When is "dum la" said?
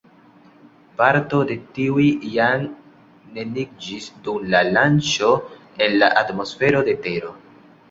4.25-4.65